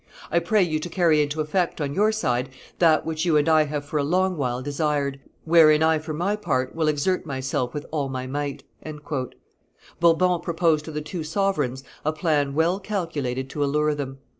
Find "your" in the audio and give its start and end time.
1.93-2.11